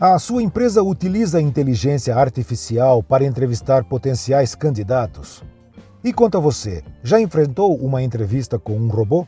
A 0.00 0.16
sua 0.16 0.44
empresa 0.44 0.80
utiliza 0.80 1.40
inteligência 1.40 2.14
artificial 2.14 3.02
para 3.02 3.24
entrevistar 3.24 3.82
potenciais 3.82 4.54
candidatos? 4.54 5.42
E 6.04 6.12
quanto 6.12 6.38
a 6.38 6.40
você, 6.40 6.84
já 7.02 7.20
enfrentou 7.20 7.74
uma 7.74 8.00
entrevista 8.00 8.60
com 8.60 8.74
um 8.74 8.86
robô? 8.86 9.26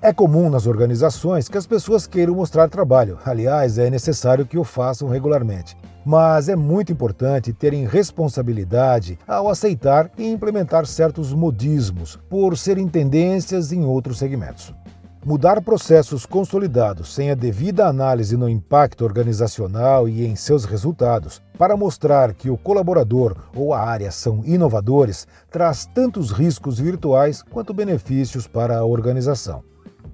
É 0.00 0.10
comum 0.10 0.48
nas 0.48 0.66
organizações 0.66 1.46
que 1.46 1.58
as 1.58 1.66
pessoas 1.66 2.06
queiram 2.06 2.34
mostrar 2.34 2.70
trabalho. 2.70 3.18
Aliás, 3.22 3.76
é 3.76 3.90
necessário 3.90 4.46
que 4.46 4.56
o 4.56 4.64
façam 4.64 5.10
regularmente. 5.10 5.76
Mas 6.06 6.48
é 6.48 6.56
muito 6.56 6.90
importante 6.90 7.52
terem 7.52 7.86
responsabilidade 7.86 9.18
ao 9.28 9.50
aceitar 9.50 10.10
e 10.16 10.26
implementar 10.26 10.86
certos 10.86 11.34
modismos, 11.34 12.18
por 12.30 12.56
serem 12.56 12.88
tendências 12.88 13.72
em 13.72 13.84
outros 13.84 14.16
segmentos. 14.16 14.72
Mudar 15.24 15.62
processos 15.62 16.26
consolidados 16.26 17.14
sem 17.14 17.30
a 17.30 17.36
devida 17.36 17.86
análise 17.86 18.36
no 18.36 18.48
impacto 18.48 19.04
organizacional 19.04 20.08
e 20.08 20.26
em 20.26 20.34
seus 20.34 20.64
resultados, 20.64 21.40
para 21.56 21.76
mostrar 21.76 22.34
que 22.34 22.50
o 22.50 22.56
colaborador 22.56 23.36
ou 23.54 23.72
a 23.72 23.78
área 23.78 24.10
são 24.10 24.42
inovadores, 24.44 25.28
traz 25.48 25.86
tantos 25.86 26.32
riscos 26.32 26.80
virtuais 26.80 27.40
quanto 27.40 27.72
benefícios 27.72 28.48
para 28.48 28.78
a 28.78 28.84
organização. 28.84 29.62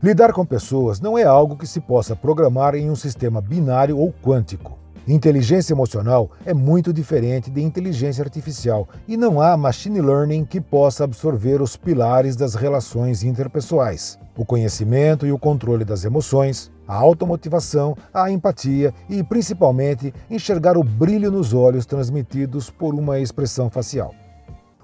Lidar 0.02 0.34
com 0.34 0.44
pessoas 0.44 1.00
não 1.00 1.16
é 1.16 1.24
algo 1.24 1.56
que 1.56 1.66
se 1.66 1.80
possa 1.80 2.14
programar 2.14 2.74
em 2.74 2.90
um 2.90 2.94
sistema 2.94 3.40
binário 3.40 3.96
ou 3.96 4.12
quântico. 4.12 4.78
Inteligência 5.10 5.72
emocional 5.72 6.30
é 6.44 6.52
muito 6.52 6.92
diferente 6.92 7.50
de 7.50 7.62
inteligência 7.62 8.22
artificial 8.22 8.86
e 9.08 9.16
não 9.16 9.40
há 9.40 9.56
machine 9.56 10.02
learning 10.02 10.44
que 10.44 10.60
possa 10.60 11.04
absorver 11.04 11.62
os 11.62 11.78
pilares 11.78 12.36
das 12.36 12.54
relações 12.54 13.22
interpessoais: 13.24 14.18
o 14.36 14.44
conhecimento 14.44 15.26
e 15.26 15.32
o 15.32 15.38
controle 15.38 15.82
das 15.82 16.04
emoções, 16.04 16.70
a 16.86 16.94
automotivação, 16.94 17.96
a 18.12 18.30
empatia 18.30 18.92
e, 19.08 19.22
principalmente, 19.22 20.12
enxergar 20.28 20.76
o 20.76 20.84
brilho 20.84 21.30
nos 21.30 21.54
olhos 21.54 21.86
transmitidos 21.86 22.68
por 22.68 22.94
uma 22.94 23.18
expressão 23.18 23.70
facial. 23.70 24.14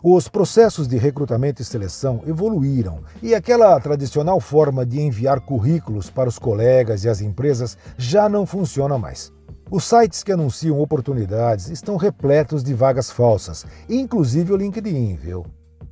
Os 0.03 0.27
processos 0.27 0.89
de 0.89 0.97
recrutamento 0.97 1.61
e 1.61 1.65
seleção 1.67 2.23
evoluíram 2.27 3.01
e 3.23 3.35
aquela 3.35 3.79
tradicional 3.79 4.41
forma 4.41 4.87
de 4.87 5.03
enviar 5.03 5.41
currículos 5.41 6.09
para 6.09 6.31
os 6.31 6.39
colegas 6.39 7.05
e 7.05 7.11
as 7.11 7.21
empresas 7.21 7.77
já 7.99 8.27
não 8.27 8.47
funciona 8.47 8.97
mais. 8.97 9.34
Os 9.71 9.85
sites 9.85 10.23
que 10.23 10.31
anunciam 10.31 10.79
oportunidades 10.79 11.71
estão 11.71 11.97
repletos 11.97 12.63
de 12.63 12.75
vagas 12.75 13.11
falsas, 13.11 13.65
inclusive 13.89 14.53
o 14.53 14.57
LinkedIn, 14.57 15.17
viu? 15.17 15.47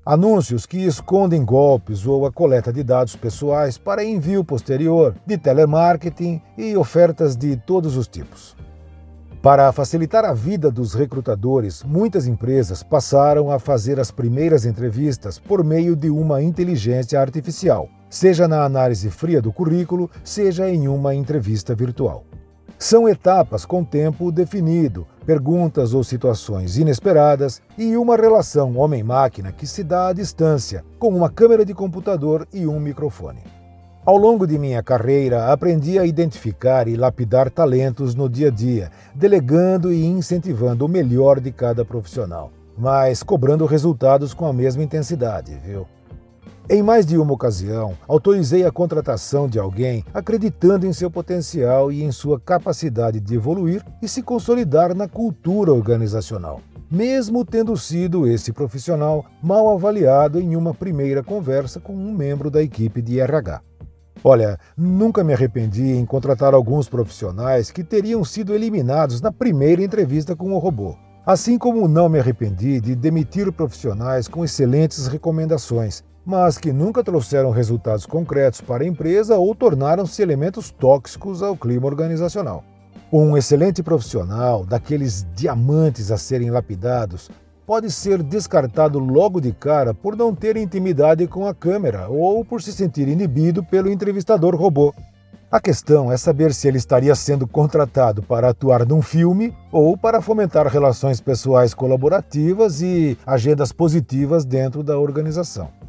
Anúncios 0.04 0.66
que 0.66 0.78
escondem 0.78 1.44
golpes 1.44 2.06
ou 2.06 2.26
a 2.26 2.32
coleta 2.32 2.72
de 2.72 2.82
dados 2.82 3.16
pessoais 3.16 3.78
para 3.78 4.04
envio 4.04 4.44
posterior, 4.44 5.14
de 5.26 5.38
telemarketing 5.38 6.42
e 6.58 6.76
ofertas 6.76 7.34
de 7.34 7.56
todos 7.56 7.96
os 7.96 8.06
tipos. 8.06 8.54
Para 9.40 9.72
facilitar 9.72 10.24
a 10.24 10.34
vida 10.34 10.70
dos 10.70 10.92
recrutadores, 10.92 11.82
muitas 11.82 12.26
empresas 12.26 12.82
passaram 12.82 13.50
a 13.50 13.58
fazer 13.58 13.98
as 13.98 14.10
primeiras 14.10 14.66
entrevistas 14.66 15.38
por 15.38 15.64
meio 15.64 15.96
de 15.96 16.10
uma 16.10 16.42
inteligência 16.42 17.18
artificial, 17.20 17.88
seja 18.10 18.46
na 18.46 18.64
análise 18.64 19.10
fria 19.10 19.40
do 19.40 19.52
currículo, 19.52 20.10
seja 20.22 20.68
em 20.68 20.88
uma 20.88 21.14
entrevista 21.14 21.74
virtual. 21.74 22.24
São 22.82 23.08
etapas 23.08 23.64
com 23.64 23.84
tempo 23.84 24.32
definido, 24.32 25.06
perguntas 25.24 25.94
ou 25.94 26.02
situações 26.02 26.76
inesperadas 26.76 27.62
e 27.78 27.96
uma 27.96 28.16
relação 28.16 28.76
homem-máquina 28.76 29.52
que 29.52 29.68
se 29.68 29.84
dá 29.84 30.08
à 30.08 30.12
distância, 30.12 30.84
com 30.98 31.10
uma 31.10 31.30
câmera 31.30 31.64
de 31.64 31.74
computador 31.74 32.44
e 32.52 32.66
um 32.66 32.80
microfone. 32.80 33.38
Ao 34.04 34.16
longo 34.16 34.48
de 34.48 34.58
minha 34.58 34.82
carreira, 34.82 35.52
aprendi 35.52 35.96
a 35.96 36.04
identificar 36.04 36.88
e 36.88 36.96
lapidar 36.96 37.50
talentos 37.50 38.16
no 38.16 38.28
dia 38.28 38.48
a 38.48 38.50
dia, 38.50 38.90
delegando 39.14 39.92
e 39.92 40.04
incentivando 40.04 40.84
o 40.84 40.88
melhor 40.88 41.38
de 41.38 41.52
cada 41.52 41.84
profissional, 41.84 42.50
mas 42.76 43.22
cobrando 43.22 43.64
resultados 43.64 44.34
com 44.34 44.44
a 44.44 44.52
mesma 44.52 44.82
intensidade, 44.82 45.56
viu? 45.64 45.86
Em 46.70 46.80
mais 46.80 47.04
de 47.04 47.18
uma 47.18 47.32
ocasião, 47.32 47.94
autorizei 48.06 48.64
a 48.64 48.70
contratação 48.70 49.48
de 49.48 49.58
alguém 49.58 50.04
acreditando 50.14 50.86
em 50.86 50.92
seu 50.92 51.10
potencial 51.10 51.90
e 51.90 52.04
em 52.04 52.12
sua 52.12 52.38
capacidade 52.38 53.18
de 53.18 53.34
evoluir 53.34 53.84
e 54.00 54.06
se 54.06 54.22
consolidar 54.22 54.94
na 54.94 55.08
cultura 55.08 55.72
organizacional, 55.72 56.60
mesmo 56.88 57.44
tendo 57.44 57.76
sido 57.76 58.28
esse 58.28 58.52
profissional 58.52 59.26
mal 59.42 59.68
avaliado 59.70 60.40
em 60.40 60.54
uma 60.54 60.72
primeira 60.72 61.22
conversa 61.22 61.80
com 61.80 61.94
um 61.94 62.12
membro 62.12 62.48
da 62.48 62.62
equipe 62.62 63.02
de 63.02 63.18
RH. 63.18 63.60
Olha, 64.22 64.56
nunca 64.76 65.24
me 65.24 65.34
arrependi 65.34 65.90
em 65.90 66.06
contratar 66.06 66.54
alguns 66.54 66.88
profissionais 66.88 67.72
que 67.72 67.82
teriam 67.82 68.24
sido 68.24 68.54
eliminados 68.54 69.20
na 69.20 69.32
primeira 69.32 69.82
entrevista 69.82 70.36
com 70.36 70.52
o 70.52 70.58
robô. 70.58 70.96
Assim 71.26 71.58
como 71.58 71.88
não 71.88 72.08
me 72.08 72.20
arrependi 72.20 72.80
de 72.80 72.94
demitir 72.94 73.50
profissionais 73.52 74.28
com 74.28 74.44
excelentes 74.44 75.08
recomendações, 75.08 76.04
mas 76.24 76.58
que 76.58 76.72
nunca 76.72 77.02
trouxeram 77.02 77.50
resultados 77.50 78.06
concretos 78.06 78.60
para 78.60 78.84
a 78.84 78.86
empresa 78.86 79.36
ou 79.36 79.54
tornaram-se 79.54 80.22
elementos 80.22 80.70
tóxicos 80.70 81.42
ao 81.42 81.56
clima 81.56 81.86
organizacional. 81.86 82.64
Um 83.12 83.36
excelente 83.36 83.82
profissional, 83.82 84.64
daqueles 84.64 85.26
diamantes 85.34 86.10
a 86.10 86.16
serem 86.16 86.50
lapidados, 86.50 87.30
pode 87.66 87.90
ser 87.90 88.22
descartado 88.22 88.98
logo 88.98 89.40
de 89.40 89.52
cara 89.52 89.92
por 89.92 90.16
não 90.16 90.34
ter 90.34 90.56
intimidade 90.56 91.26
com 91.26 91.46
a 91.46 91.54
câmera 91.54 92.08
ou 92.08 92.44
por 92.44 92.62
se 92.62 92.72
sentir 92.72 93.08
inibido 93.08 93.62
pelo 93.62 93.90
entrevistador 93.90 94.54
robô. 94.54 94.94
A 95.50 95.60
questão 95.60 96.10
é 96.10 96.16
saber 96.16 96.54
se 96.54 96.66
ele 96.66 96.78
estaria 96.78 97.14
sendo 97.14 97.46
contratado 97.46 98.22
para 98.22 98.48
atuar 98.48 98.86
num 98.86 99.02
filme 99.02 99.54
ou 99.70 99.98
para 99.98 100.22
fomentar 100.22 100.66
relações 100.66 101.20
pessoais 101.20 101.74
colaborativas 101.74 102.80
e 102.80 103.18
agendas 103.26 103.70
positivas 103.70 104.46
dentro 104.46 104.82
da 104.82 104.98
organização. 104.98 105.81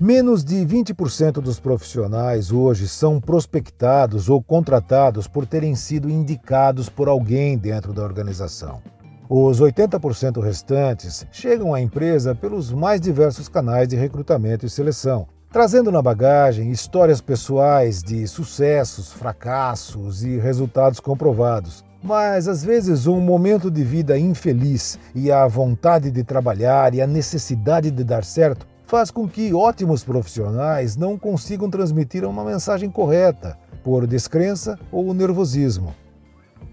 Menos 0.00 0.44
de 0.44 0.56
20% 0.56 1.34
dos 1.34 1.60
profissionais 1.60 2.50
hoje 2.50 2.88
são 2.88 3.20
prospectados 3.20 4.28
ou 4.28 4.42
contratados 4.42 5.28
por 5.28 5.46
terem 5.46 5.76
sido 5.76 6.10
indicados 6.10 6.88
por 6.88 7.06
alguém 7.06 7.56
dentro 7.56 7.92
da 7.92 8.02
organização. 8.02 8.82
Os 9.28 9.60
80% 9.60 10.42
restantes 10.42 11.24
chegam 11.30 11.72
à 11.72 11.80
empresa 11.80 12.34
pelos 12.34 12.72
mais 12.72 13.00
diversos 13.00 13.48
canais 13.48 13.86
de 13.86 13.94
recrutamento 13.94 14.66
e 14.66 14.68
seleção, 14.68 15.28
trazendo 15.52 15.92
na 15.92 16.02
bagagem 16.02 16.72
histórias 16.72 17.20
pessoais 17.20 18.02
de 18.02 18.26
sucessos, 18.26 19.12
fracassos 19.12 20.24
e 20.24 20.38
resultados 20.38 20.98
comprovados. 20.98 21.84
Mas 22.02 22.48
às 22.48 22.64
vezes 22.64 23.06
um 23.06 23.20
momento 23.20 23.70
de 23.70 23.84
vida 23.84 24.18
infeliz 24.18 24.98
e 25.14 25.30
a 25.30 25.46
vontade 25.46 26.10
de 26.10 26.24
trabalhar 26.24 26.94
e 26.94 27.00
a 27.00 27.06
necessidade 27.06 27.92
de 27.92 28.02
dar 28.02 28.24
certo 28.24 28.73
faz 28.86 29.10
com 29.10 29.28
que 29.28 29.52
ótimos 29.52 30.04
profissionais 30.04 30.96
não 30.96 31.18
consigam 31.18 31.70
transmitir 31.70 32.24
uma 32.24 32.44
mensagem 32.44 32.90
correta 32.90 33.58
por 33.82 34.06
descrença 34.06 34.78
ou 34.90 35.12
nervosismo. 35.12 35.94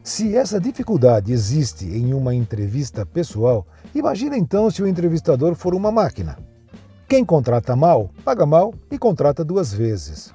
Se 0.04 0.36
essa 0.36 0.60
dificuldade 0.60 1.32
existe 1.32 1.86
em 1.86 2.14
uma 2.14 2.34
entrevista 2.34 3.06
pessoal, 3.06 3.68
imagina 3.94 4.38
então 4.38 4.72
se 4.72 4.82
o 4.82 4.88
entrevistador 4.88 5.54
for 5.54 5.76
uma 5.76 5.92
máquina. 5.92 6.38
Quem 7.08 7.24
contrata 7.24 7.76
mal, 7.76 8.10
paga 8.24 8.46
mal 8.46 8.74
e 8.90 8.98
contrata 8.98 9.44
duas 9.44 9.74
vezes. 9.74 10.34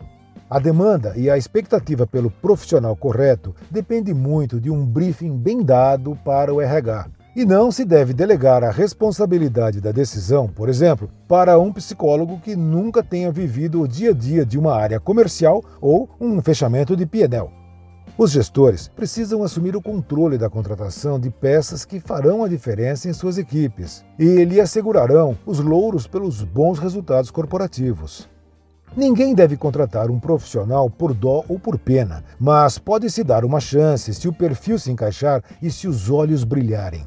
A 0.48 0.60
demanda 0.60 1.14
e 1.16 1.28
a 1.28 1.36
expectativa 1.36 2.06
pelo 2.06 2.30
profissional 2.30 2.94
correto 2.94 3.54
depende 3.68 4.14
muito 4.14 4.60
de 4.60 4.70
um 4.70 4.86
briefing 4.86 5.36
bem 5.36 5.64
dado 5.64 6.16
para 6.24 6.54
o 6.54 6.60
RH, 6.60 7.08
e 7.36 7.44
não 7.44 7.70
se 7.70 7.84
deve 7.84 8.14
delegar 8.14 8.64
a 8.64 8.70
responsabilidade 8.70 9.78
da 9.78 9.92
decisão, 9.92 10.48
por 10.48 10.70
exemplo, 10.70 11.10
para 11.28 11.58
um 11.58 11.70
psicólogo 11.70 12.40
que 12.40 12.56
nunca 12.56 13.02
tenha 13.02 13.30
vivido 13.30 13.82
o 13.82 13.86
dia 13.86 14.12
a 14.12 14.14
dia 14.14 14.42
de 14.42 14.58
uma 14.58 14.74
área 14.74 14.98
comercial 14.98 15.62
ou 15.78 16.08
um 16.18 16.40
fechamento 16.40 16.96
de 16.96 17.04
piedel. 17.04 17.52
Os 18.16 18.30
gestores 18.30 18.88
precisam 18.88 19.42
assumir 19.42 19.76
o 19.76 19.82
controle 19.82 20.38
da 20.38 20.48
contratação 20.48 21.20
de 21.20 21.28
peças 21.28 21.84
que 21.84 22.00
farão 22.00 22.42
a 22.42 22.48
diferença 22.48 23.06
em 23.06 23.12
suas 23.12 23.36
equipes 23.36 24.02
e 24.18 24.42
lhe 24.42 24.58
assegurarão 24.58 25.36
os 25.44 25.60
louros 25.60 26.06
pelos 26.06 26.42
bons 26.42 26.78
resultados 26.78 27.30
corporativos. 27.30 28.26
Ninguém 28.96 29.34
deve 29.34 29.58
contratar 29.58 30.10
um 30.10 30.18
profissional 30.18 30.88
por 30.88 31.12
dó 31.12 31.44
ou 31.46 31.58
por 31.58 31.76
pena, 31.78 32.24
mas 32.40 32.78
pode-se 32.78 33.22
dar 33.22 33.44
uma 33.44 33.60
chance 33.60 34.14
se 34.14 34.26
o 34.26 34.32
perfil 34.32 34.78
se 34.78 34.90
encaixar 34.90 35.42
e 35.60 35.70
se 35.70 35.86
os 35.86 36.08
olhos 36.08 36.42
brilharem. 36.42 37.06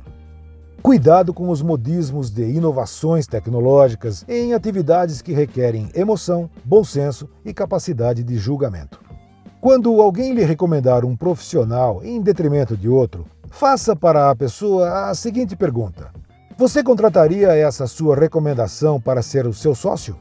Cuidado 0.89 1.35
com 1.35 1.49
os 1.49 1.61
modismos 1.61 2.31
de 2.31 2.41
inovações 2.41 3.27
tecnológicas 3.27 4.25
em 4.27 4.55
atividades 4.55 5.21
que 5.21 5.31
requerem 5.31 5.87
emoção, 5.93 6.49
bom 6.65 6.83
senso 6.83 7.29
e 7.45 7.53
capacidade 7.53 8.23
de 8.23 8.37
julgamento. 8.39 8.99
Quando 9.61 10.01
alguém 10.01 10.33
lhe 10.33 10.43
recomendar 10.43 11.05
um 11.05 11.15
profissional 11.15 12.03
em 12.03 12.19
detrimento 12.19 12.75
de 12.75 12.89
outro, 12.89 13.27
faça 13.51 13.95
para 13.95 14.31
a 14.31 14.35
pessoa 14.35 15.11
a 15.11 15.13
seguinte 15.13 15.55
pergunta: 15.55 16.09
Você 16.57 16.81
contrataria 16.81 17.49
essa 17.49 17.85
sua 17.85 18.15
recomendação 18.15 18.99
para 18.99 19.21
ser 19.21 19.45
o 19.45 19.53
seu 19.53 19.75
sócio? 19.75 20.15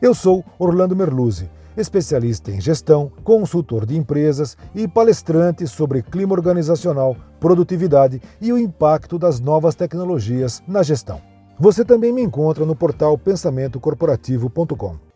Eu 0.00 0.14
sou 0.14 0.42
Orlando 0.58 0.96
Merluzzi 0.96 1.50
especialista 1.76 2.50
em 2.50 2.60
gestão, 2.60 3.12
consultor 3.22 3.84
de 3.84 3.96
empresas 3.96 4.56
e 4.74 4.88
palestrante 4.88 5.66
sobre 5.66 6.02
clima 6.02 6.32
organizacional, 6.32 7.16
produtividade 7.38 8.20
e 8.40 8.52
o 8.52 8.58
impacto 8.58 9.18
das 9.18 9.40
novas 9.40 9.74
tecnologias 9.74 10.62
na 10.66 10.82
gestão. 10.82 11.20
Você 11.58 11.84
também 11.84 12.12
me 12.12 12.22
encontra 12.22 12.66
no 12.66 12.76
portal 12.76 13.16
pensamentocorporativo.com. 13.16 15.15